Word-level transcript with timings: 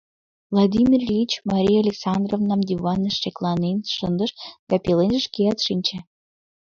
Владимир 0.49 0.99
Ильич 1.07 1.31
Мария 1.49 1.79
Александровнам 1.83 2.61
диваныш 2.69 3.15
шекланен 3.21 3.77
шындыш 3.95 4.31
да 4.69 4.75
пеленже 4.83 5.19
шкеат 5.27 5.57
шинче. 5.65 5.97